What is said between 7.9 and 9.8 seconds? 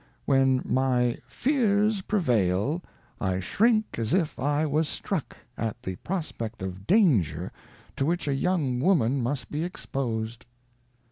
to which a young Woman must be